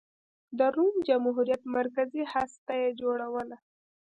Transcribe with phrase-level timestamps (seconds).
[0.57, 3.57] د روم جمهوریت مرکزي هسته یې جوړوله.